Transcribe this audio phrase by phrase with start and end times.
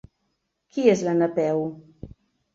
[0.71, 1.63] Qui és la Napeu?